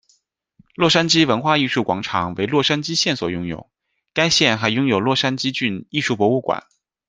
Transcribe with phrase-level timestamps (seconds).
[0.73, 3.69] 洛杉矶文化艺术广场为洛杉矶县所拥有，
[4.15, 6.65] 该县还拥有洛杉矶郡艺术博物馆。